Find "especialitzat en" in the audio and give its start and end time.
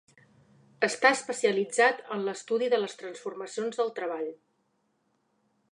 1.17-2.25